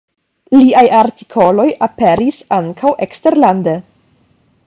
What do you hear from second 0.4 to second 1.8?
Liaj artikoloj